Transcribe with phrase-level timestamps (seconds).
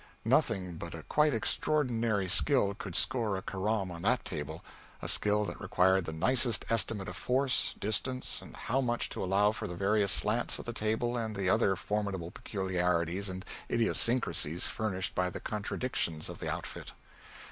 [0.25, 4.65] Nothing but a quite extraordinary skill could score a carom on that table
[4.99, 9.51] a skill that required the nicest estimate of force, distance, and how much to allow
[9.51, 15.13] for the various slants of the table and the other formidable peculiarities and idiosyncrasies furnished
[15.13, 16.93] by the contradictions of the outfit.